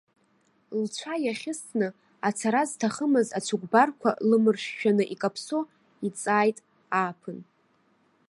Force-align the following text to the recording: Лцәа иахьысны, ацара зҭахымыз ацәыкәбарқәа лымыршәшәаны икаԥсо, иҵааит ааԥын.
Лцәа 0.81 1.13
иахьысны, 1.25 1.87
ацара 2.27 2.61
зҭахымыз 2.69 3.27
ацәыкәбарқәа 3.37 4.09
лымыршәшәаны 4.29 5.03
икаԥсо, 5.13 5.59
иҵааит 6.07 6.57
ааԥын. 6.99 7.39